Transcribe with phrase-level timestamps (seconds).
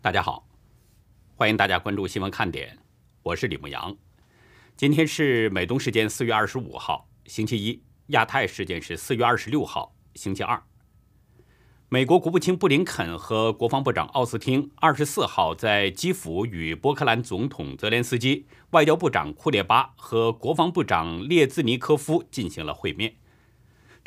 [0.00, 0.46] 大家好，
[1.34, 2.78] 欢迎大家关注新闻看点，
[3.24, 3.96] 我是李牧阳。
[4.76, 7.82] 今天是美东时间四月二十五号，星期一；
[8.12, 10.62] 亚太时间是四月二十六号，星期二。
[11.88, 23.16] 美国国务卿布林肯和国防部长奥斯汀二十四号在基辅与波克兰总统泽连斯基、外交部长库列巴和国防部长列兹尼科夫进行了会面。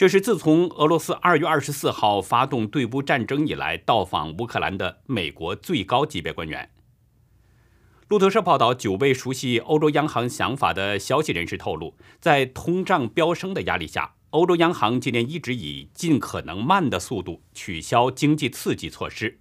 [0.02, 6.72] 这是自从俄罗斯二月二十四号发动对乌战争以来到访乌克兰的美国最高级别官员。
[8.08, 19.38] 路透社报道，久未熟悉欧洲央行想法的消息人士透露，在通胀飙升的压力下，欧洲央行今年一直以尽可能慢的速度取消经济刺激措施。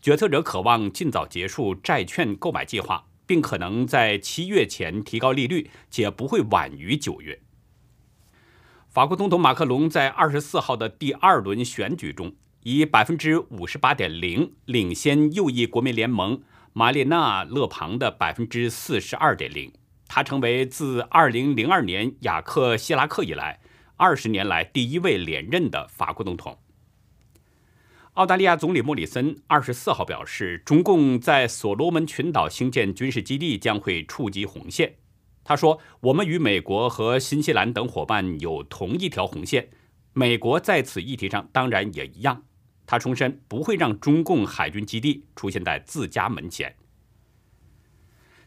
[0.00, 7.40] 决策者渴望尽早结束债券购买计划，并可能在七月前提高利率，且不会晚于九月。
[8.92, 16.42] 法国总统马克龙在二十四号的第二轮选举中，以百分之五十八点零领先右翼国民联盟
[16.74, 19.72] 玛丽娜·勒庞的百分之四十二点零，
[20.06, 23.60] 他成为自二零零二年雅克·希拉克以来
[23.96, 26.58] 二十年来第一位连任的法国总统。
[28.12, 34.96] 澳大利亚总理莫里森二十四号表示，中共在所罗门群岛兴建军事基地将会触及红线。
[35.44, 39.70] 他说：“我们与美国和新西兰等伙伴有同一条红线，
[40.12, 42.44] 美国在此议题上当然也一样。”
[42.86, 46.76] 他重申不会让中共海军基地出现在自家门前。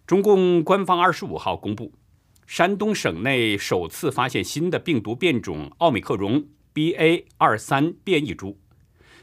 [0.05, 1.93] 中共官方二十五号公布，
[2.45, 7.25] 山东省内首次发现新的病毒变种奥密克戎 BA.
[7.37, 8.59] 二三变异株，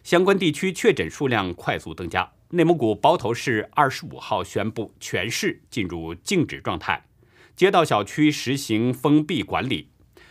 [0.03, 2.33] 相关地区确诊数量快速增加。
[2.51, 7.07] 内蒙古包头市二十五号宣布全市进入静止状态。
[7.55, 9.89] 街道、小区实行封闭管理，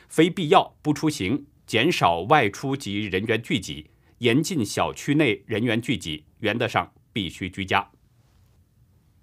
[0.10, 7.92] 非必要不出行，减少外出及人员聚集，严禁小区内人员聚集，原则上必须居家。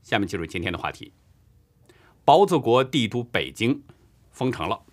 [0.03, 1.13] 下面进入今天的话题：
[2.25, 3.83] 包子国帝都北京
[4.31, 4.85] 封城了，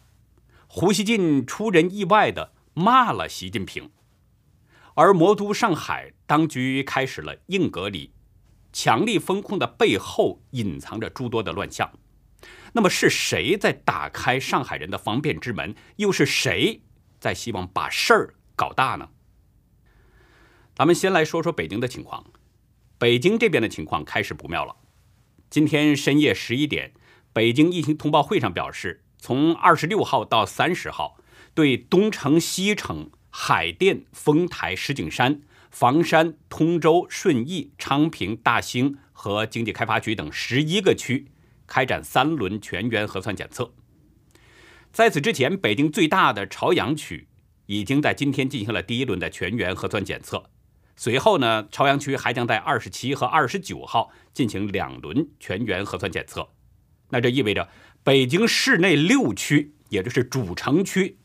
[0.67, 3.91] 胡锡进出人意外的骂了习近平，
[4.95, 8.11] 而魔都上海当局开始了硬隔离，
[8.73, 11.89] 强力风控的背后隐藏着诸多的乱象。
[12.75, 15.73] 那么是谁在打开上海人的方便之门？
[15.95, 16.81] 又是谁
[17.21, 19.09] 在希望把事儿搞大呢？
[20.75, 22.25] 咱们先来说说北京的情况。
[22.97, 24.75] 北京这边的情况开始不妙了。
[25.49, 26.91] 今天深夜十一点，
[27.31, 31.17] 北京疫情通报会上表示，从二十六号到三十号，
[31.53, 41.27] 对东城、西城、海淀、丰台、石景山、房山、通州、顺义、昌平、大兴和经济开发区等十一个区。
[41.67, 43.73] 开展三轮全员核酸检测。
[44.91, 47.27] 在此之前，北京最大的朝阳区
[47.65, 50.49] 已经在今天进行了第一轮的全员核酸检测。
[50.95, 56.47] 随后呢，朝阳区还将在二十七和二十九号进行两轮全员核酸检测。
[57.09, 57.67] 那这意味着
[58.03, 61.17] 北京市内六区，也就是主城区，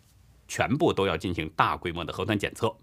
[0.48, 2.76] 全部都要进行大规模的核酸检测。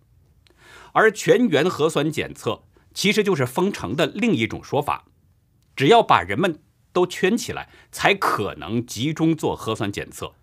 [0.94, 2.64] 而全员核酸检测
[2.94, 5.04] 其实就是封城的另一种说法，
[5.76, 6.62] 只要把人们。
[6.98, 10.34] 都圈起来，才可能集中做核酸检测。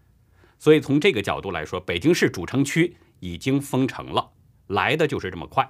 [0.57, 4.31] 所以从这个角度来说，北京市主城区已经封城了，
[4.69, 5.69] 来的就是这么快。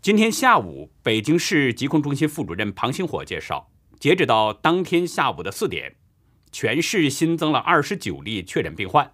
[0.00, 3.70] 今天下午，北京市疾控中心副主任庞星火介绍，
[4.00, 5.96] 截止到当天下午的四点，
[6.50, 9.12] 全市新增了二十九例确诊病患，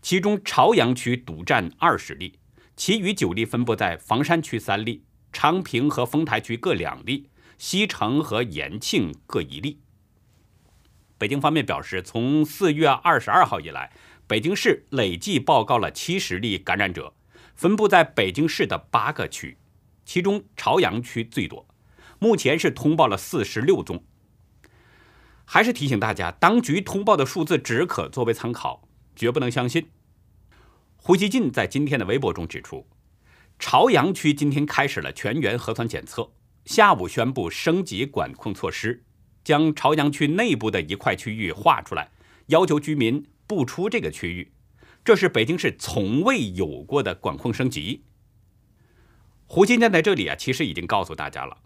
[0.00, 2.38] 其中朝阳区独占二十例，
[2.76, 5.02] 其余九例分布在房山区三例，
[5.32, 7.28] 昌平和丰台区各两例。
[7.58, 9.80] 西城和延庆各一例。
[11.16, 13.92] 北京方面表示，从四月二十二号以来，
[14.26, 17.14] 北京市累计报告了七十例感染者，
[17.54, 19.56] 分布在北京市的八个区，
[20.04, 21.66] 其中朝阳区最多，
[22.18, 24.04] 目前是通报了四十六宗。
[25.46, 29.90] 还是提醒大家，当局通报的数字只可作为参考，绝不能相信。
[30.96, 32.88] 胡锡进在今天的微博中指出，
[33.58, 36.32] 朝阳区今天开始了全员核酸检测。
[36.64, 39.04] 下午宣布升级管控措施，
[39.44, 42.10] 将朝阳区内部的一块区域划出来，
[42.46, 44.52] 要求居民不出这个区域。
[45.04, 48.04] 这是北京市从未有过的管控升级。
[49.46, 51.58] 胡金建在这里啊，其实已经告诉大家了，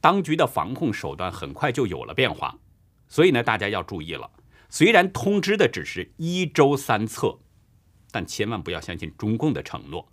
[0.00, 2.58] 当局的防控手段很快就有了变化，
[3.06, 4.28] 所以呢，大家要注意了。
[4.68, 7.38] 虽然通知的只是一周三测，
[8.10, 10.12] 但千万不要相信中共的承诺。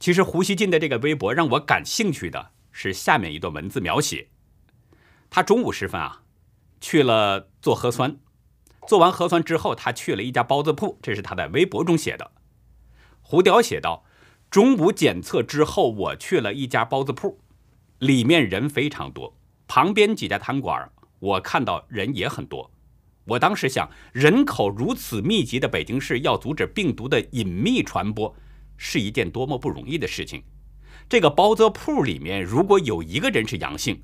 [0.00, 2.50] 其实胡锡进的这个微博让我感兴趣的。
[2.72, 4.28] 是下面一段文字描写：
[5.28, 6.22] 他中午时分啊，
[6.80, 8.18] 去了做核酸，
[8.86, 10.98] 做完核酸之后，他去了一家包子铺。
[11.02, 12.32] 这是他在微博中写的。
[13.20, 14.04] 胡雕写道
[14.50, 17.38] ：“中午检测之后，我去了一家包子铺，
[17.98, 19.36] 里面人非常多，
[19.68, 20.90] 旁边几家餐馆
[21.20, 22.70] 我看到人也很多。
[23.26, 28.34] 我当时想，人口如此密集的北京市，要阻止病毒的隐秘传播，
[28.76, 30.42] 是一件多么不容易的事情。
[31.10, 34.00] 这个包子铺里面如果有一个人是阳性，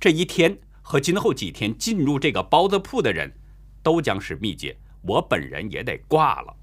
[0.00, 3.30] 这一天和今后几天进入这个包子铺的人，
[3.82, 6.56] 都将是密接，我本人也得挂了。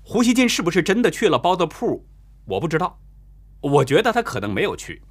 [0.00, 2.08] 胡锡进是不是真的去了包子铺？
[2.46, 2.98] 我不知道，
[3.60, 5.02] 我觉得他可能没有去。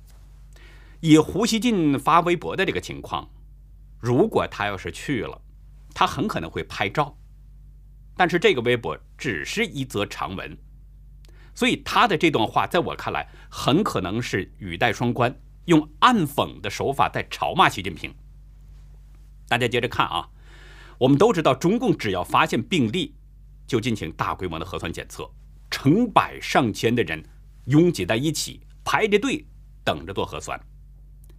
[0.99, 3.29] 以胡锡进发微博的这个情况。
[3.99, 5.39] 如果他要是去了，
[5.93, 7.15] 他很可能会拍照，
[8.17, 10.57] 但是这个微博只是一则长文，
[11.55, 15.35] 所以他的这段话在我看来很可能是语带双关，
[15.65, 18.13] 用暗讽的手法在嘲骂习近平。
[19.47, 20.29] 大家接着看啊，
[20.97, 23.13] 我们都知道，中共只要发现病例，
[23.67, 25.29] 就进行大规模的核酸检测，
[25.69, 27.23] 成百上千的人
[27.65, 29.45] 拥挤在一起，排着队
[29.83, 30.59] 等着做核酸。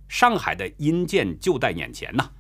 [0.07, 2.31] 上海的阴间就在眼前呐。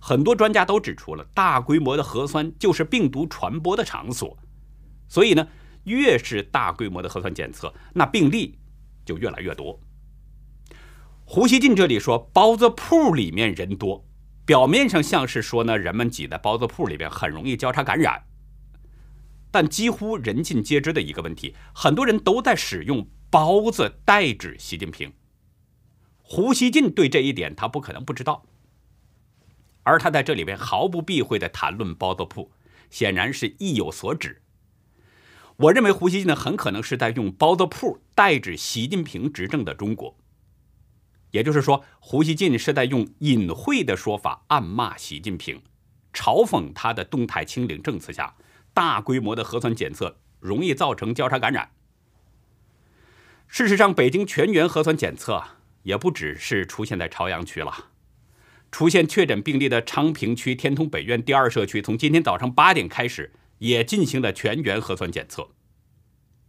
[0.00, 4.36] 很多专家都指出了，大规模的核酸就是病毒传播的场所，
[5.08, 5.46] 所以呢，
[5.84, 8.58] 越是大规模的核酸检测，那病例
[9.04, 9.80] 就越来越多。
[11.24, 14.04] 胡锡进这里说包子铺里面人多，
[14.44, 18.24] 表面上像是说呢，人们挤在包子铺里边很容易交叉感染，
[19.50, 25.12] 但几乎人尽皆知的一个问题，很多人都在使用包子代指习近平。
[26.22, 28.44] 胡锡进对这一点他不可能不知道。
[29.82, 32.52] 而他在这里边毫不避讳的谈论包子铺，
[32.90, 34.42] 显然是意有所指。
[35.60, 40.16] 我认为胡锡进呢很可能是在用包子铺代指习近平执政的中国，
[41.32, 45.60] 也就是说，胡锡进是在用隐晦的说法暗骂习近平，
[46.14, 48.34] 嘲讽他的动态清零政策下
[48.72, 51.72] 大规模的核酸检测容易造成交叉感染。
[53.46, 55.44] 事实上，北京全员核酸检测
[55.82, 57.90] 也不只是出现在朝阳区了。
[58.70, 65.48] 出现确诊病例的昌平区天通北苑第二社区，从今天早上八点开始也进行了全员核酸检测。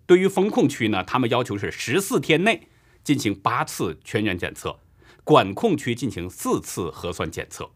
[0.06, 2.68] 对于封控区呢，他们要求是十四天内
[3.04, 4.80] 进行八次全员检测，
[5.24, 7.72] 管控区进行四次核酸检测。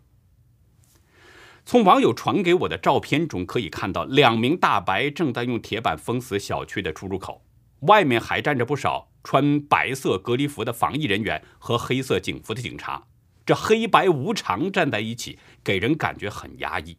[1.66, 7.44] 从网友传给我的照片中可以看到，两名大白正在用铁板封死小区的出入口，
[7.82, 13.08] 外面还站着不少穿白色隔离服的防疫人员和黑色警服的警察。
[13.46, 16.98] 这黑白无常站在一起，给人感觉很压抑。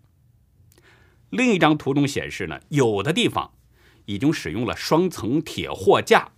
[1.31, 3.53] 另一张图中显示呢，有的地方
[4.05, 6.33] 已经使用了双层铁货架，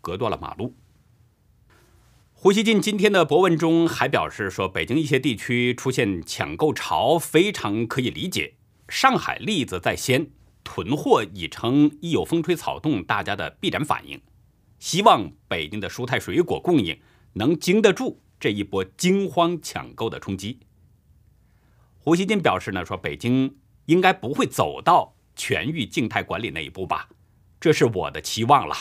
[0.00, 0.74] 隔断了马路。
[2.32, 8.54] 胡锡进今天的博文中还表示说，北京一些地区出现抢购潮，非常可以理解。
[8.88, 10.30] 上海例子在先，
[10.62, 14.20] 囤货已成一有风吹草动大家的必然反应。
[14.78, 17.00] 希望北京的蔬菜水果供应
[17.34, 18.20] 能经得住。
[18.40, 20.58] 这一波惊慌抢购的冲击，
[21.96, 27.08] 胡锡进表示呢，说北京应该不会走到全域静态管理那一步吧，
[27.60, 28.74] 这是我的期望了。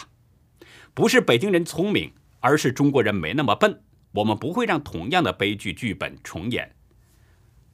[0.94, 6.76] 不是北京人聪明，而是中国人没那么笨，我们不会让同样的悲剧剧本重演。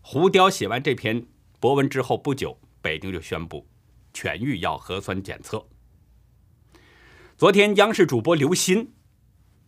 [0.02, 1.26] 胡雕写完这篇
[1.60, 3.68] 博文之后不久，北京就宣布
[4.14, 5.68] 全域要核酸检测。
[7.38, 8.88] 昨天，央视主播刘鑫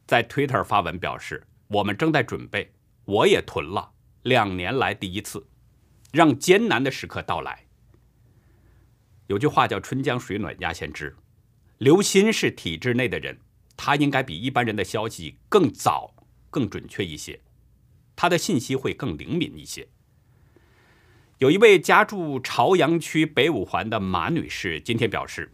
[0.05, 1.47] 在 Twitter 发文表示。
[1.73, 2.73] 我们正在准备，
[3.05, 3.93] 我也囤了，
[4.23, 5.47] 两年来第一次，
[6.11, 7.65] 让艰难的时刻到来。
[9.27, 11.15] 有句话叫“春江水暖鸭先知”，
[11.79, 13.39] 刘鑫是体制内的人，
[13.77, 16.13] 他应该比一般人的消息更早、
[16.49, 17.41] 更准确一些，
[18.15, 19.87] 他的信息会更灵敏一些。
[21.37, 25.53] 有一位家住朝阳区北五环的马女士今天表示，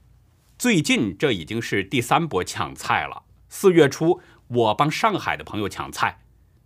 [0.57, 4.19] 最近这已经是第三波抢菜了，四月初。
[4.47, 6.21] 我帮上海的朋友抢菜，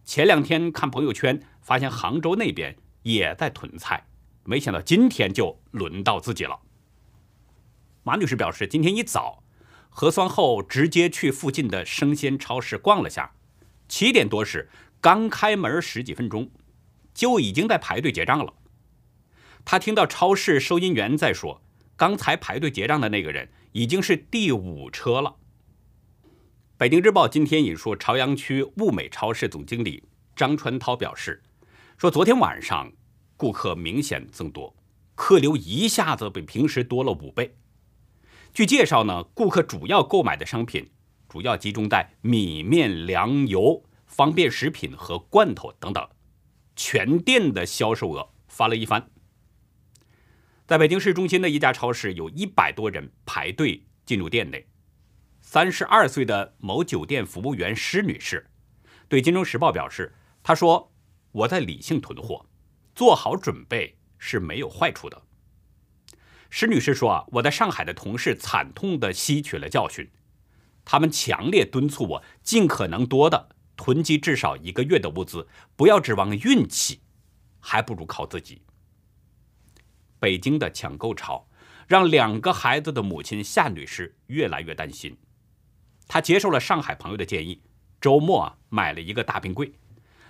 [0.05, 4.07] 前两天看朋友圈发现杭州那边也在囤菜，
[4.43, 6.59] 没想到今天就轮到自己了。
[8.03, 9.43] 马女士表示，今天一早
[9.89, 13.33] 核酸后直接去附近的生鲜超市逛了下，
[13.87, 16.49] 七点多时刚开门十几分钟，
[17.13, 18.53] 就已经在排队结账了。
[19.63, 21.61] 她听到超市收银员在说，
[21.95, 25.35] 刚才排队结账的那个人已经是第五车了。
[26.77, 30.03] 北京日报今天引述朝阳区物美超市总经理
[30.35, 31.43] 张传涛表示，
[32.01, 32.91] 说昨天晚上
[33.37, 34.75] 顾客明显增多，
[35.13, 37.55] 客流一下子比平时多了五倍。
[38.51, 40.89] 据介绍呢，顾客主要购买的商品
[41.29, 46.09] 主要集中在米面粮油、方便食品和罐头等等，
[46.75, 49.07] 全店的销售额翻了一番。
[50.65, 54.67] 在北京市中心的一家超市，有一百多人排队进入店内。
[55.39, 58.49] 三十二岁的某酒店服务员施女士，
[59.07, 60.90] 对《金融时报》表示：“她说
[61.31, 62.45] 我在理性囤货，
[62.93, 65.21] 做好准备是没有坏处的。”
[66.49, 70.11] 石女士说：“啊，我在上海的同事惨痛地吸取了教训，
[70.83, 75.47] 他们强烈敦促我尽可能多的囤积至少一个月的物资，
[75.77, 76.99] 不要指望运气，
[77.59, 78.61] 还不如靠自己。”
[80.19, 81.47] 北京的抢购潮
[81.87, 85.17] 让两个孩子的母亲夏女士越来越担心，
[86.07, 87.61] 她接受了上海朋友的建议，
[88.01, 89.73] 周末啊买了一个大冰柜，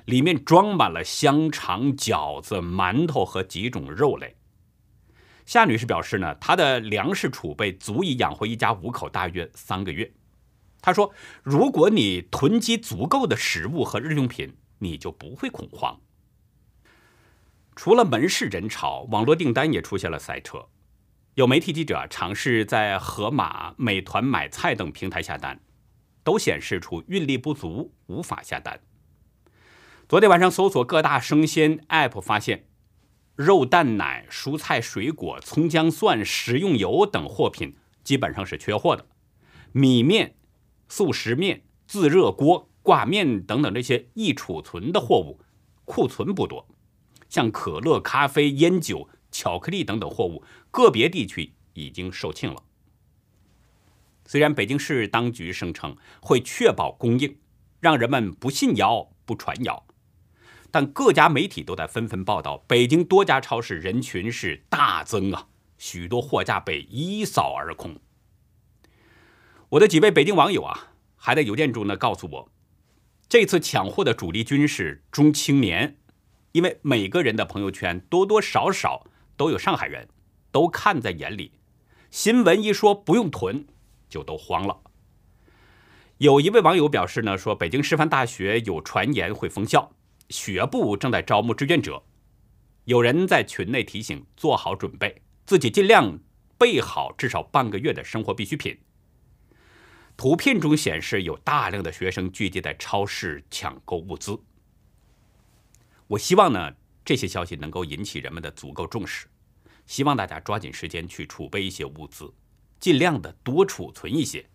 [0.06, 4.36] 里面装满了香肠、饺子、馒头和几种肉类。
[5.46, 10.12] 夏女士表示呢，她的粮食储备足以养活一家五口大约三个月。
[10.82, 16.00] 她说：“如果你囤积足够的食物和日用品，你就不会恐慌。”
[17.76, 20.68] 除了门市人潮，网络订单也出现了塞车。
[21.36, 25.60] 有媒体记者尝试在盒马、美团买菜等平台下单，
[26.24, 28.80] 都显示出运力不足，无法下单。
[30.12, 32.68] 昨天晚上搜索各大生鲜 App，发现。
[33.38, 39.08] 肉、蛋、奶、蔬菜、水果、葱、姜、蒜、食用油等货品基本上是缺货的。
[39.72, 40.36] 米面、
[40.90, 45.40] 速食面、自热锅、挂面等等这些易储存的货物
[45.86, 46.68] 库存不多。
[47.30, 52.62] 像可乐、咖啡、烟酒、巧克力等等货物，个别地区已经售罄了。
[54.26, 57.38] 虽然北京市当局声称会确保供应，
[57.80, 59.86] 让人们不信谣不传谣。
[60.72, 65.48] 但各家媒体都在纷纷报道，北京多家超市人群是大增啊，
[65.78, 68.00] 许多货架被一扫而空。
[69.70, 72.52] 我的几位北京网友啊，还在邮件中呢告诉我，
[73.28, 75.98] 这次抢货的主力军是中青年，
[76.54, 80.08] 因为每个人的朋友圈多多少少都有上海人，
[80.52, 81.52] 都看在眼里。
[82.10, 83.66] 新闻一说不用囤，
[84.10, 84.80] 就都慌了。
[86.18, 89.92] 有一位网友表示呢，说北京师范大学有传言会封校。
[90.32, 92.02] 学部正在招募志愿者，
[92.86, 96.18] 有人在群内提醒做好准备，自己尽量
[96.58, 98.80] 备好至少半个月的生活必需品。
[100.18, 104.40] 图片中显示有大量的学生聚集在超市抢购物资。
[106.08, 106.74] 我希望呢
[107.04, 109.28] 这些消息能够引起人们的足够重视，
[109.88, 112.32] 希望大家抓紧时间去储备一些物资，
[112.80, 114.46] 尽量的多储存一些。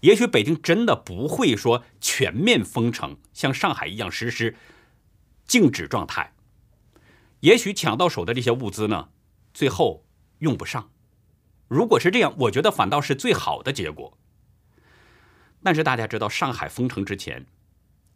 [0.00, 4.54] 也许北京真的不会说全面封城，像上海一样实施。
[5.46, 6.32] 静止状态，
[7.40, 9.10] 也许抢到手的这些物资呢，
[9.54, 10.04] 最后
[10.38, 10.90] 用不上。
[11.68, 14.16] 如果是这样，我觉得反倒是最好的结果。
[15.62, 17.46] 但是大家知道，上海封城之前，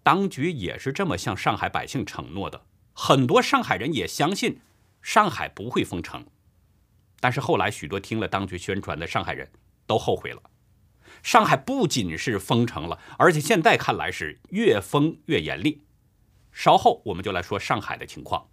[0.02, 4.60] 当局也是这么向上海百姓承诺的，很多上海人也相信
[5.02, 6.26] 上海不会封城。
[7.20, 9.50] 但是后来，许多听了当局宣传的上海人
[9.86, 10.42] 都后悔了。
[11.22, 15.82] 上海不仅是封城了，而且现在看来是越封越严厉。
[16.52, 18.48] 稍后我们就来说上海的情况。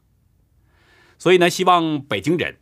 [1.18, 2.60] 所以呢，希望北京人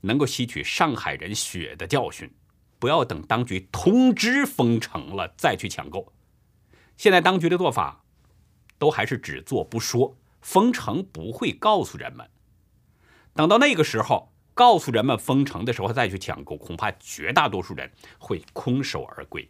[0.00, 2.32] 能够吸取上海人血的教训，
[2.78, 6.12] 不要等当局通知封城了再去抢购。
[6.96, 8.04] 现在当局的做法
[8.78, 12.28] 都还是只做不说，封城不会告诉人们。
[13.34, 19.48] 等到那个时候告诉人们封城的时候再去抢购，恐怕绝大多数人会空手而归。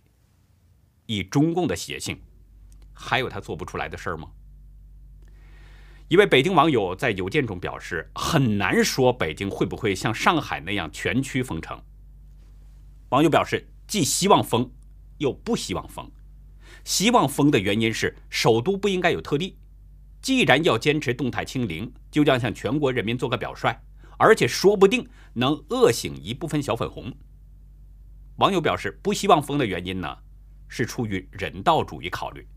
[1.07, 2.21] 以中共的邪性，
[2.93, 4.31] 还有他做不出来的事儿吗？
[6.09, 11.79] 一位北京网友在邮件中表示：“很难说北京会不会像上海那样全区封城。”
[13.11, 14.73] 网友表示：“既希望封，
[15.19, 16.11] 又不希望封。
[16.83, 19.59] 希望封的原因是首都不应该有特例，
[20.23, 23.79] 既然要坚持动态清零，就要向全国人民做个表率，
[24.17, 27.13] 而且说不定能饿醒一部分小粉红。”
[28.37, 30.17] 网友表示：“不希望封的原因呢，
[30.69, 32.49] 是出于人道主义考虑。”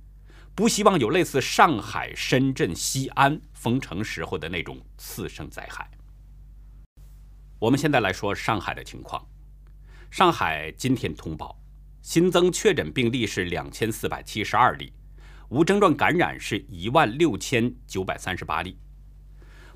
[0.54, 5.90] 不希望有类似上海、深圳、西安封城时候的那种次生灾害。
[7.58, 9.26] 我们现在来说上海的情况。
[10.10, 11.58] 上海今天通报
[12.02, 14.92] 新增确诊病例是两千四百七十二例，
[15.48, 18.78] 无症状感染是一万六千九百三十八例。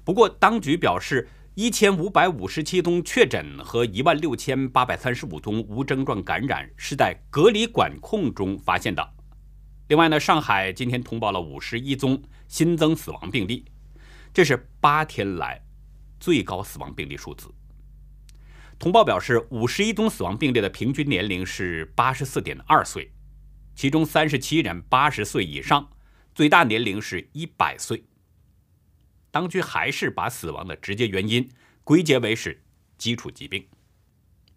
[0.03, 9.14] 不过，当局表示，一千五百五十七宗确诊和一万六千八百三十五宗无症状感染是在隔离管控中发现的。
[9.88, 13.65] 另外呢，上海今天通报了五十一宗新增死亡病例，
[14.34, 15.63] 这是八天来
[16.20, 17.54] 最高死亡病例数字。
[18.80, 23.12] 通报表示，五十一宗死亡病例的平均年龄是八十四点二岁，
[23.75, 25.88] 其中三十七人八十岁以上，
[26.34, 28.06] 最大年龄是一百岁。
[29.30, 31.48] 当局还是把死亡的直接原因
[31.84, 32.63] 归结为是
[32.98, 33.68] 基础疾病。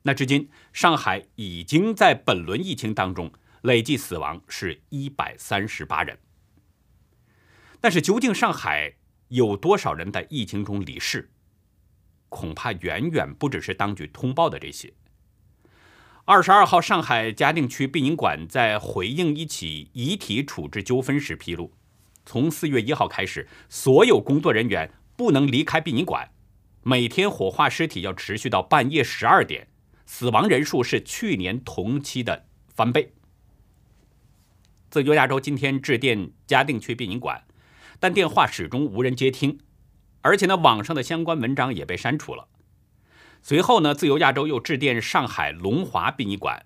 [0.02, 3.30] 那至今，上海已经在本轮疫情当中。
[3.68, 6.18] 累计死亡是一百三十八人。
[7.82, 8.94] 但是，究竟上海
[9.28, 11.30] 有多少人在疫情中离世？
[12.30, 14.94] 恐怕远远不只是当局通报的这些。
[16.24, 21.72] 二十二号，上海嘉定区殡仪馆在回应一起遗体处置纠纷时披露，
[22.24, 26.30] 从四月一号开始，所有工作人员不能离开殡仪馆，
[26.82, 29.68] 每天火化尸体要持续到半夜十二点，
[30.06, 33.12] 死亡人数是去年同期的翻倍。
[34.90, 37.44] 自由亚洲今天致电嘉定区殡仪馆，
[38.00, 39.58] 但电话始终无人接听。
[40.22, 42.48] 而且呢，网上的相关文章也被删除了。
[43.42, 46.64] 随后呢，自由亚洲又致电上海龙华殡仪馆，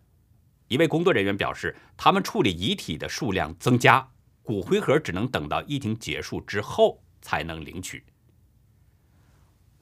[0.68, 4.10] 一位工作人员表示，他们处理遗体的数量增加，
[4.42, 7.98] 骨灰盒只能等到疫情结束之后才能领取。《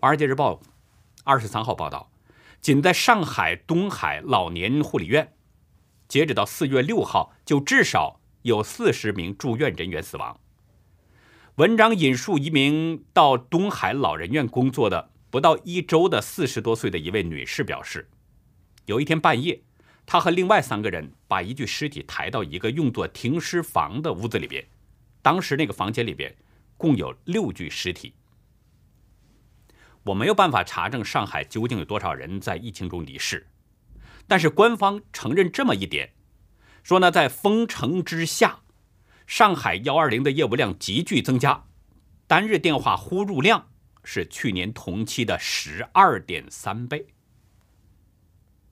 [0.00, 0.54] 华尔街日报》
[1.24, 2.10] 二十三号报道，
[2.62, 5.34] 仅在上海东海老年护理院，
[6.08, 10.40] 截止到四月六号，就至少有四十名住院人员死亡。
[11.56, 18.08] 文章引述一名到东海老人院工作的不到一周的四十多岁的一位女士表示，
[18.86, 19.62] 有一天半夜，
[20.06, 24.66] 她和另外三个人把一具尸体抬到一个用作停尸房的屋子里边。
[25.20, 26.34] 当时那个房间里边
[26.78, 28.14] 共有六具尸体。
[30.04, 33.46] 我没有办法查证上海究竟有多少人在疫情中离世，
[34.26, 36.14] 但是官方承认这么一点，
[36.82, 38.60] 说呢，在封城之下。
[39.26, 41.64] 上海幺二零的业务量急剧增加，
[42.26, 43.68] 单日电话呼入量
[44.02, 47.06] 是去年同期的十二点三倍。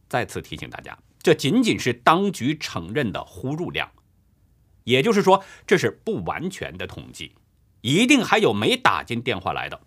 [0.09, 3.89] 再次提醒大家，这仅仅是当局承认的呼入量，
[4.83, 7.37] 也就是说，这是不完全的统计，
[7.83, 9.81] 一定还有没打进电话来的。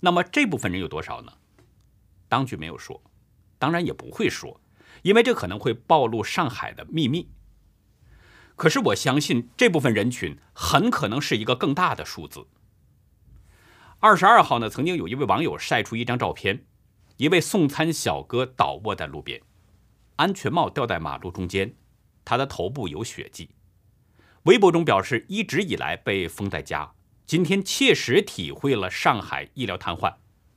[0.00, 1.32] 那么这部分人有多少呢？
[2.26, 3.00] 当局没有说，
[3.60, 4.60] 当然也不会说，
[5.04, 7.30] 因为这可能会暴露上海的秘密。
[8.56, 12.46] 可是我相信这部分人群很可能是一个更大的数字。
[14.00, 16.64] 二十二号呢，曾经有一位网友晒出一张照片，
[17.18, 19.40] 一位送餐小哥倒卧在路边，
[20.16, 21.74] 安全帽掉在马路中间，
[22.24, 23.50] 他的头部有血迹。
[24.44, 26.92] 微博中表示，一直以来被封在家，
[27.26, 30.14] 今天切实体会了上海医疗瘫痪。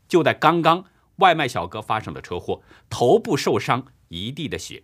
[0.08, 0.86] 就在刚刚，
[1.18, 4.84] 外卖小哥发生了车祸，头部受伤，一地的血。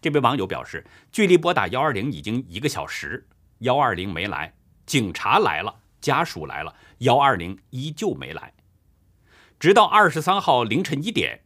[0.00, 3.26] 这位网友表示，距离拨打幺二零已经一个小时，
[3.60, 8.52] 幺二零没来，警察来了，家属来了，幺二零依旧没来。
[9.58, 11.42] 直到二十三号凌晨一点，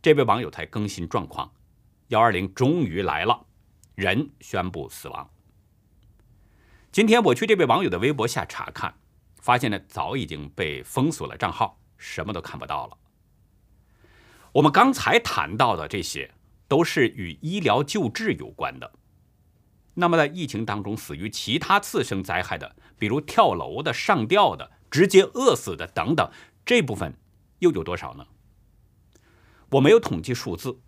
[0.00, 1.52] 这位网友才更新状况，
[2.08, 3.46] 幺二零终于来了，
[3.94, 5.30] 人宣布死亡。
[6.90, 8.92] 今天我去这位网友的微博下查看，
[9.36, 12.98] 发现呢早已经被封锁了账号，什么都看不到了。
[14.52, 16.32] 我们刚才谈到的这些。
[16.68, 18.92] 都是与医疗救治有关的。
[19.92, 26.30] 那么，在疫情当中死于其他次生灾害的，比如跳楼的、上吊的、直接饿死的等等，
[26.64, 27.14] 这部分
[27.58, 28.26] 又有多少呢？
[29.72, 30.78] 我没有统计数字，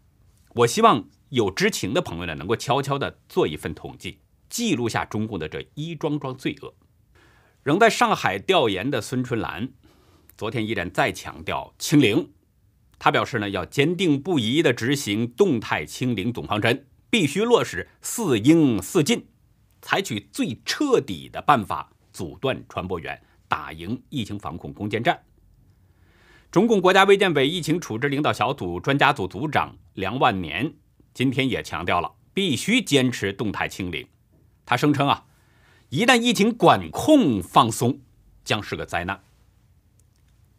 [0.55, 6.74] 我希望有知情的朋友呢，能够悄悄的做一份统计，记录下中共的这一桩桩罪恶。
[7.62, 9.68] 仍在上海调研的孙春兰，
[10.38, 12.33] 昨天依然再强调清零。
[12.99, 19.27] 他表示呢，要坚定不移地执行动态清零总方针，必须落实四应四尽，
[19.83, 25.21] 采取最彻底的办法阻断传播源，打赢疫情防控攻坚战。
[26.51, 30.73] 中共国家卫健委疫情处置领导小组专家组组长梁万年
[31.13, 34.07] 今天也强调了，必须坚持动态清零。
[34.65, 35.27] 他声称啊，
[35.89, 37.99] 一旦疫情管控放松，
[38.45, 39.24] 将是个灾难。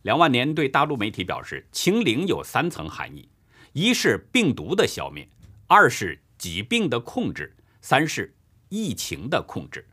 [0.05, 3.27] 梁万年对大陆媒体表示：“清零有三层含义，
[3.73, 5.27] 一是病毒的消灭，
[5.65, 8.35] 二是疾病的控制，三是
[8.69, 9.83] 疫情的控制。”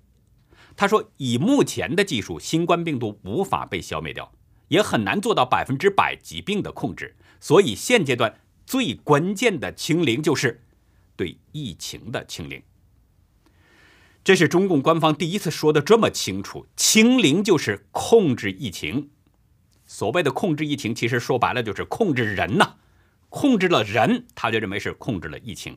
[0.77, 4.31] 他说：“以目前的技术，新冠病毒无法被消灭掉，
[4.69, 7.17] 也很难做到百分之百疾病的控制。
[7.41, 10.63] 所以现阶段最关键的清零就是
[11.17, 12.63] 对疫情的清零。”
[14.23, 19.09] 这是中共官方第一次说的这么清楚：“清零就是控制疫情。”
[19.93, 22.77] 所谓的控制疫情，其实说白了就是控制人呐，
[23.29, 25.77] 控制了人，他就认为是控制了疫情。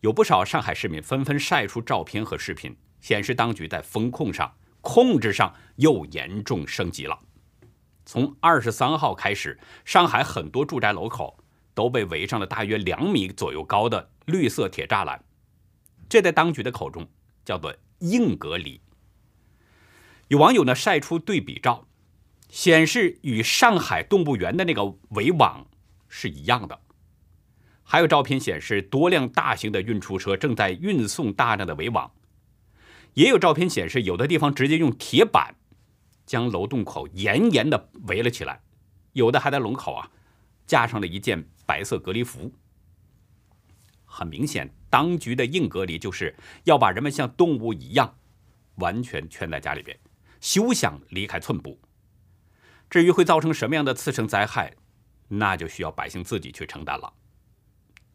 [0.00, 4.50] 有不少上海市民纷纷晒出照片和视频，显示当局在风控上、
[4.80, 7.20] 控制上又严重升级了。
[8.06, 11.38] 从二十三号开始，上海很多住宅楼口
[11.74, 15.22] 都被围上了大约两米左右高的绿色铁栅栏，
[16.08, 17.06] 这在当局的口中
[17.44, 18.80] 叫做硬隔离。
[20.28, 21.86] 有网友呢晒出对比照。
[22.48, 25.66] 显示与上海动物园的那个围网
[26.08, 26.80] 是一样的，
[27.82, 32.12] 还有照片显示，多辆大型的运输车正在运送大量的围网。
[33.14, 35.56] 也有照片显示，有的地方直接用铁板
[36.26, 38.60] 将楼洞口严严的围了起来，
[39.12, 40.10] 有的还在龙口啊
[40.66, 42.52] 架上了一件白色隔离服。
[44.04, 48.16] 很明显，当局的硬隔离就是要把人们像动物一样
[48.76, 49.98] 完全圈在家里边，
[50.40, 51.78] 休想离开寸步。
[52.94, 54.76] 至于会造成什么样的次生灾害，
[55.26, 57.12] 那就需要百姓自己去承担了。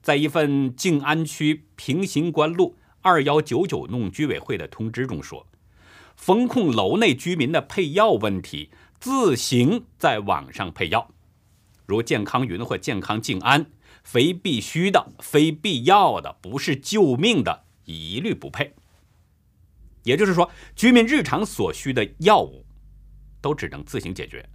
[0.01, 5.45] 在一份静安区平型关路二幺九九弄居委会的通知中说，
[6.15, 11.11] 风控楼内居民的配药问题，自行在网上配药，
[11.85, 13.65] 如健康云或健康静安，
[14.05, 18.73] 非必须的、非必要的、不是救命的，一律不配。
[20.03, 22.65] 也就是说，居民日常所需的药物，
[23.41, 24.49] 都只能自行解决。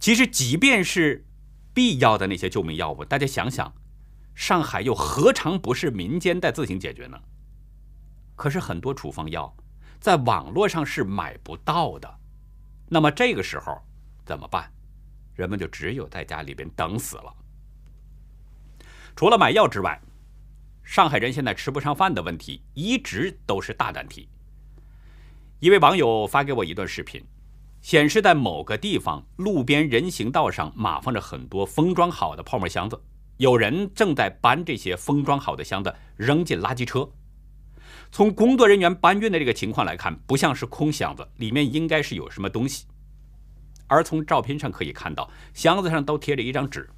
[0.00, 1.26] 其实，即便是
[1.74, 3.72] 必要的那些救命药物，大家想想。
[4.34, 7.20] 上海又何尝不是民间在自行解决呢？
[8.34, 9.54] 可是很多处方药
[10.00, 12.18] 在网络上是买不到的，
[12.88, 13.78] 那么这个时候
[14.24, 14.72] 怎么办？
[15.34, 17.34] 人们就只有在家里边等死了。
[19.14, 20.00] 除了买药之外，
[20.82, 24.26] 上海人现在吃不上饭的问题一直都是大难题。
[25.58, 27.22] 一位网友发给我一段视频，
[27.80, 33.00] 显示在某个地方路边人行道上码放着很多封装好的泡沫箱子。
[33.38, 37.10] 有人正在搬这些封装好的箱子扔进垃圾车。
[38.12, 42.86] 从工作人员搬运的这个情况来看，不像是空箱子，里面应该是有什么东西。
[43.86, 46.88] 而从照片上可以看到，箱子上都贴着一张纸，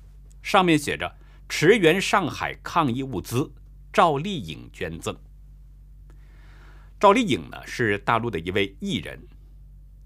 [0.43, 1.15] 上面写着
[1.49, 3.53] “驰援上海抗疫物资，
[3.93, 5.17] 赵丽颖捐赠”。
[6.99, 9.21] 赵丽颖呢是大陆的一位艺人，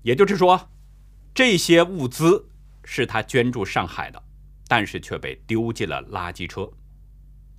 [0.07, 0.71] 也就是说，
[1.35, 2.49] 这些物资
[2.85, 4.23] 是他捐助上海的。
[4.69, 6.69] 但是却被丢进了垃圾车，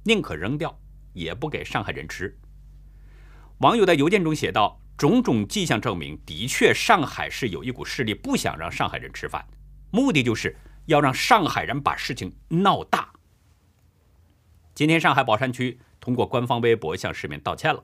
[0.03, 0.77] 宁可扔掉，
[1.13, 2.37] 也不给上海人吃。
[3.59, 9.45] 网友在邮件中写道：“种种迹象证明，的确上海市有一股势力不想让上海人吃饭，
[9.89, 10.53] 目的就是
[10.87, 13.13] 要让上海人把事情闹大。”
[14.75, 17.81] 今天，上海宝山区通过官方微博向市民道歉了。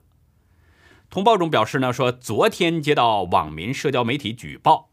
[1.10, 4.90] 通报中表示呢，说昨天接到网民社交媒体举报，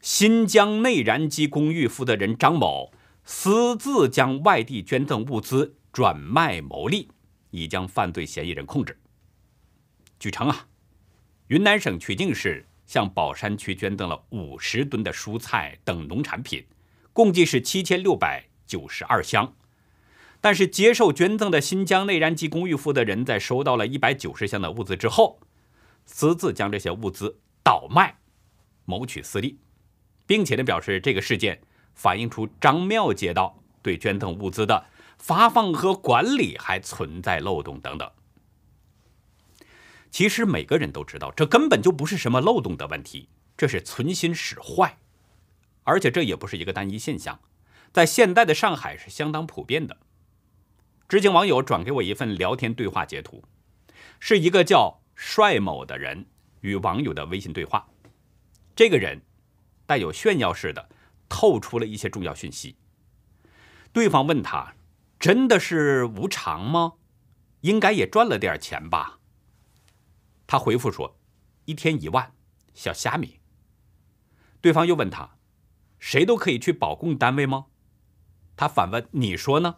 [0.00, 2.92] 新疆内燃机公寓负责人张某。
[3.22, 7.10] 私自将外地捐赠物资转卖牟利，
[7.50, 8.98] 已将犯罪嫌疑人控制。
[10.18, 10.66] 据称啊，
[11.46, 16.66] 云南省曲靖市向宝山区捐赠了五十吨的蔬菜等农产品，
[17.12, 19.54] 共计是七千六百九十二箱。
[20.40, 25.40] 但是接受捐赠的新疆内燃机公寓负责人在收到了一百九十箱的物资之后，
[26.06, 28.16] 私自将这些物资倒卖，
[28.84, 29.58] 谋取私利，
[30.26, 31.60] 并且呢表示这个事件。
[31.92, 34.86] 反映出张庙街道对捐赠物资的
[35.18, 38.10] 发放和管理还存在漏洞等等。
[40.10, 44.96] 其实每个人都知道，这根本就不是什么漏洞的问题，这是存心使坏，
[45.82, 47.38] 而且这也不是一个单一现象，
[47.92, 49.98] 在现代的上海是相当普遍的。
[51.10, 53.42] 知情网友转给我一份聊天对话截图，
[54.20, 56.26] 是一个叫帅某的人
[56.60, 57.88] 与网友的微信对话。
[58.76, 59.20] 这个人
[59.86, 60.88] 带有炫耀式的。
[61.32, 62.76] 透出了一些重要讯息。
[63.92, 64.74] 对方问他
[65.20, 66.94] ：“真的是无偿吗？
[67.60, 69.20] 应该也赚了点钱吧？”
[70.48, 71.16] 他回复说
[71.66, 72.34] ：“一天一万，
[72.74, 73.38] 小虾米。”
[74.60, 75.36] 对方又问他
[76.00, 77.66] ：“谁都可以去保供单位吗？”
[78.56, 79.76] 他反问：“你说呢？”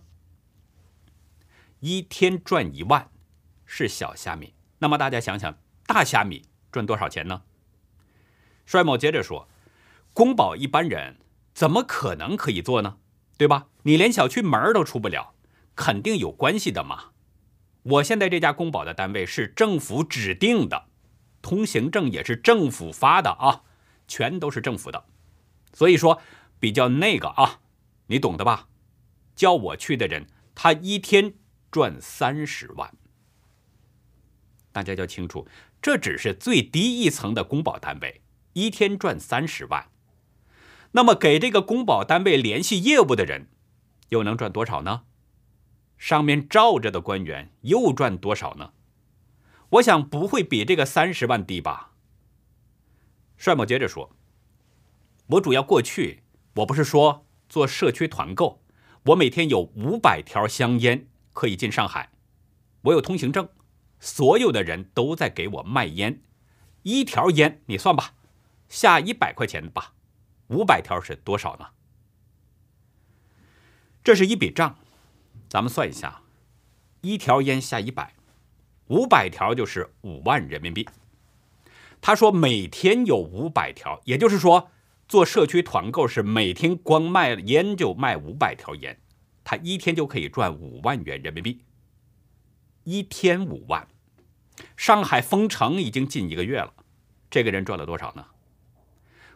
[1.83, 3.11] 一天赚一万
[3.67, 7.43] 是小虾米，那么大家想想，大虾米赚多少钱呢？
[8.65, 9.49] 帅某接着说
[10.15, 11.17] ：“公保一般人。”
[11.53, 12.99] 怎么可能可以做呢？
[13.37, 13.67] 对吧？
[13.83, 15.35] 你连小区门都出不了，
[15.75, 17.11] 肯定有关系的嘛。
[17.83, 20.87] 我现在这家公保的单位是政府指定的，
[21.43, 23.65] 通行证也是政府发的啊，
[24.07, 25.05] 全都是政府的。
[25.75, 26.23] 所以说
[26.61, 27.59] 比较那个啊，
[28.07, 28.69] 你懂的吧？
[29.35, 31.35] 叫我去的人，他一天
[31.73, 32.95] 赚三十万。
[34.71, 35.49] 大家要清楚，
[35.81, 39.89] 这只是最低一层的公保单位，一天赚三十万。
[40.93, 43.49] 那么，给这个公保单位联系业务的人，
[44.11, 45.05] 又能赚多少呢？
[45.97, 48.73] 上面罩着的官员又赚多少呢？
[49.71, 51.93] 我想不会比这个三十万低吧。
[53.39, 54.15] 帅某接着说
[55.29, 56.23] ：“我主要过去，
[56.57, 58.63] 我不是说做社区团购，
[59.07, 62.11] 我每天有五百条香烟可以进上海，
[62.83, 63.49] 我有通行证，
[64.01, 66.23] 所有的人都在给我卖烟，
[66.83, 68.15] 一条烟你算吧，
[68.69, 69.95] 下一百块钱吧。”
[70.49, 71.69] 五百条是多少呢？
[74.05, 74.77] 这是一笔账，
[75.49, 76.21] 咱们算一下，
[77.01, 78.13] 一条烟下一百，
[78.89, 80.87] 五百条就是五万人民币。
[82.03, 84.71] 他说每天有五百条，也就是说
[85.09, 89.01] 做社区团购是每天光卖烟就卖五百条烟，
[89.45, 91.65] 他一天就可以赚五万元人民币。
[92.85, 93.87] 一天五万，
[94.77, 96.75] 上海封城已经近一个月了，
[97.31, 98.27] 这个人赚了多少呢？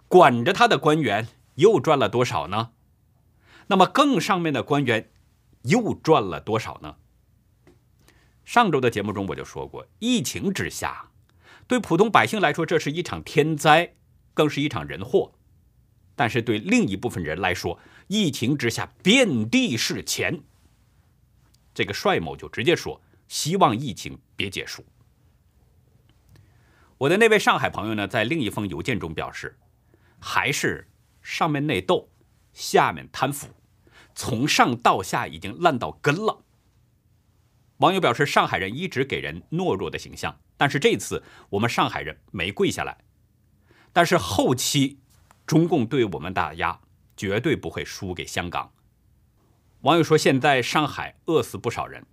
[0.09, 2.73] 管着他的官员又赚了多少呢？
[3.69, 5.11] 那么更上面的官员
[5.62, 6.97] 又赚了多少呢？
[8.45, 11.11] 上周的节目中我就说过，疫情之下，
[11.66, 13.95] 对普通百姓来说这是一场天灾，
[14.35, 15.33] 更是一场人祸；
[16.16, 20.42] 但是对另一部分人来说，疫情之下遍地是钱。
[21.72, 24.85] 这个帅某就直接说，希望疫情别结束。
[26.98, 29.59] 我的那位上海朋友呢，在另一封邮件中表示，
[30.18, 30.88] 还是
[31.20, 32.09] 上面内斗，
[32.55, 33.48] 下面贪腐。
[34.14, 36.42] 从上到下已经烂到根了。
[37.76, 42.96] 网友表示，上海人一直给人懦弱的形象，但是这次我们上海人没跪下来。
[43.92, 44.98] 但是后期
[45.47, 46.81] 中共对我们打压，
[47.17, 48.73] 绝对不会输给香港。
[49.83, 52.05] 网友说，现在上海饿死不少人，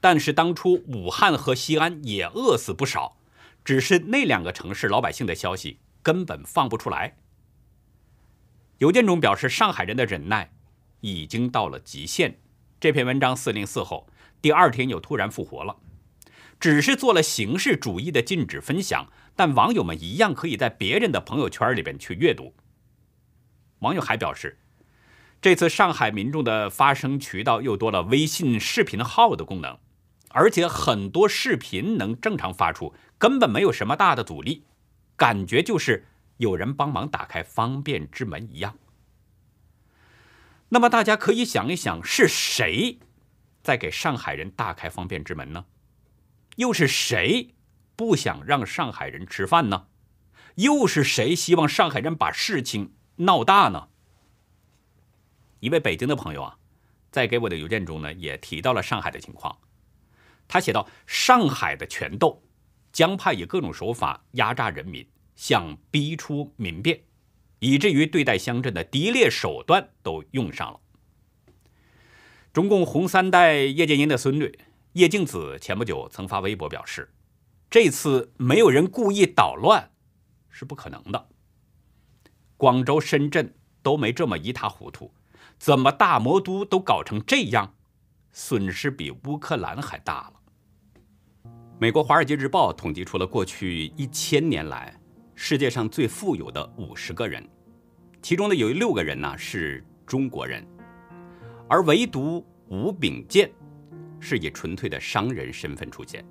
[0.00, 3.16] 但是当初武汉和西安也饿死不少，
[3.64, 7.16] 只是那两个城市老百姓的消息根本放不出来。
[8.78, 10.50] 邮件中表示，上海人的忍耐。
[11.06, 12.38] 已经到了极限。
[12.80, 14.08] 这篇文章四零四后，
[14.40, 15.76] 第二天又突然复活了，
[16.58, 22.54] 只是做了形式主义的禁止分享，但网友们一样可以在别人的朋友圈里边去阅读。
[23.80, 24.58] 网友还表示，
[25.40, 29.78] 这次上海民众的发声渠道又多了微信视频号的功能，
[30.30, 34.64] 而且很多视频能正常发出，根本没有什么大的阻力，
[35.16, 36.06] 感觉就是
[36.38, 38.78] 有人帮忙打开方便之门一样。
[40.70, 42.98] 那么大家可以想一想，是谁
[43.62, 45.66] 在给上海人大开方便之门呢？
[46.56, 47.54] 又是谁
[47.94, 49.86] 不想让上海人吃饭呢？
[50.56, 53.88] 又是谁希望上海人把事情闹大呢？
[55.60, 56.58] 一位北京的朋友啊，
[57.10, 59.58] 在给我的邮件中呢，也提到了上海的情况。
[60.46, 62.42] 他写道：“上海的权斗，
[62.92, 67.00] 江派以各种手法压榨人民，想逼出民变。”
[67.60, 70.80] 以至于对待乡镇的敌劣手段都用上了。
[72.52, 74.58] 中共红三代叶剑英的孙女
[74.92, 77.14] 叶静子前不久曾发微博表示
[77.70, 79.92] ：“这次没有人故意捣乱，
[80.50, 81.28] 是不可能的。
[82.64, 85.12] 广州、深圳都没这么一塌糊涂，
[85.58, 87.74] 怎么大魔都都搞成这样？
[88.32, 90.32] 损失比乌克兰还大了。”
[91.78, 94.98] 美国《华尔街日报》统计出了过去一千年来
[95.34, 97.46] 世界上最富有的五十个人。
[98.22, 100.66] 其中呢，有六个人呢是中国人，
[101.68, 103.52] 而唯独吴秉健
[104.18, 106.24] 是以纯粹的商人身份出现。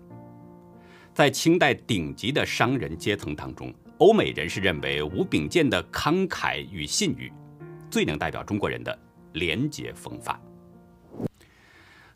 [1.14, 7.32] 在清代顶级的商人阶层当中，欧美人士认为吴秉鉴的慷慨与信誉
[7.90, 8.98] 最能代表中国人的
[9.34, 10.40] 廉洁风范。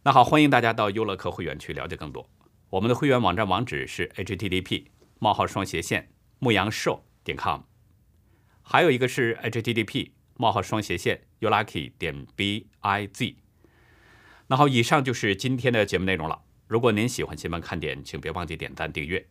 [0.04, 2.30] 那好，欢迎大家到优乐客会员区了解更多。
[2.70, 4.86] 我们的会员网站网址是 http:
[5.20, 6.10] 冒号双斜线
[6.40, 7.62] 牧羊兽点 com。
[8.62, 13.36] 还有一个是 http: 冒号双斜线 youlucky 点 biz。
[14.48, 16.42] 那好，以上就是今天的节目内容了。
[16.68, 19.28] 如果您喜欢新闻看点，请别忘记点赞订阅。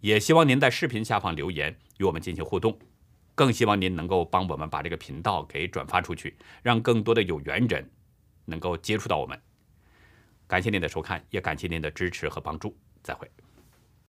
[0.00, 2.78] 也希望您在视频下方留言与我们进行互动。
[3.34, 7.90] 更希望您能够帮我们把这个频道给转发出去，让更多的有缘人
[8.46, 9.38] 能够接触到我们。
[10.46, 12.74] 感谢您的收看，也感谢您的支持和帮助。
[13.02, 13.30] 再会。